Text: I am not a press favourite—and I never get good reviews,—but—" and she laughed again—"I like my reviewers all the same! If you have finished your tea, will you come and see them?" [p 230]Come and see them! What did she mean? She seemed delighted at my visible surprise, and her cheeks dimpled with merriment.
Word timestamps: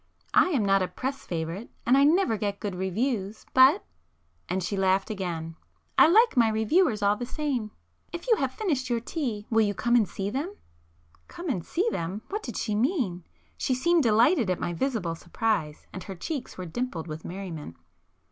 I 0.33 0.47
am 0.49 0.65
not 0.65 0.81
a 0.81 0.87
press 0.87 1.27
favourite—and 1.27 1.95
I 1.95 2.03
never 2.03 2.35
get 2.35 2.59
good 2.59 2.73
reviews,—but—" 2.73 3.85
and 4.49 4.63
she 4.63 4.75
laughed 4.75 5.11
again—"I 5.11 6.07
like 6.07 6.35
my 6.35 6.49
reviewers 6.49 7.03
all 7.03 7.15
the 7.15 7.25
same! 7.27 7.69
If 8.11 8.27
you 8.27 8.37
have 8.37 8.51
finished 8.51 8.89
your 8.89 8.99
tea, 8.99 9.45
will 9.51 9.61
you 9.61 9.75
come 9.75 9.95
and 9.95 10.09
see 10.09 10.31
them?" 10.31 10.55
[p 11.27 11.33
230]Come 11.35 11.49
and 11.51 11.63
see 11.63 11.87
them! 11.91 12.23
What 12.29 12.41
did 12.41 12.57
she 12.57 12.73
mean? 12.73 13.25
She 13.59 13.75
seemed 13.75 14.01
delighted 14.01 14.49
at 14.49 14.59
my 14.59 14.73
visible 14.73 15.13
surprise, 15.13 15.85
and 15.93 16.01
her 16.05 16.15
cheeks 16.15 16.55
dimpled 16.71 17.05
with 17.07 17.23
merriment. 17.23 17.77